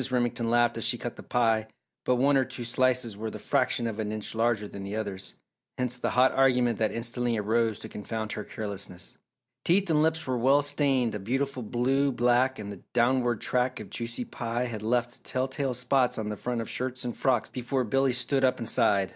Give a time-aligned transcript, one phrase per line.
[0.09, 1.67] Remington laughed as she cut the pie
[2.05, 5.35] but one or two slices were the fraction of an inch larger than the others,
[5.77, 9.19] hence the hot argument that instantly arose to confound her carelessness.
[9.63, 13.91] Teeth and lips were well stained a beautiful blue black and the downward track of
[13.91, 18.11] juicy pie had left telltale spots on the front of shirts and frocks before Billy
[18.11, 19.09] stood up and sighed.